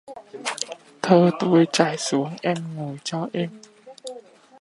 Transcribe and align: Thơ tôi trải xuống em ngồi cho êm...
Thơ 1.01 1.31
tôi 1.39 1.67
trải 1.73 1.97
xuống 1.97 2.31
em 2.41 2.57
ngồi 2.75 2.97
cho 3.03 3.27
êm... 3.33 3.49